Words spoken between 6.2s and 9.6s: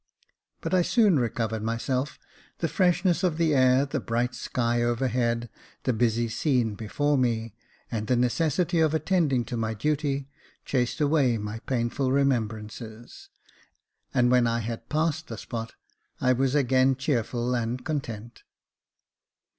scene before me, and the necessity of attending to